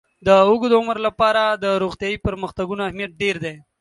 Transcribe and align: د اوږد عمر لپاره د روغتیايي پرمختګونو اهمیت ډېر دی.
د 0.25 0.27
اوږد 0.47 0.71
عمر 0.79 0.97
لپاره 1.07 1.43
د 1.63 1.65
روغتیايي 1.83 2.17
پرمختګونو 2.25 2.81
اهمیت 2.83 3.11
ډېر 3.21 3.35
دی. 3.43 3.55